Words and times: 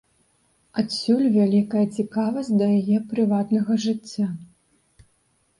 Адсюль 0.81 1.27
вялікая 1.35 1.83
цікавасць 1.99 2.49
да 2.63 2.71
яе 2.79 2.97
прыватнага 3.13 3.79
жыцця. 3.85 4.27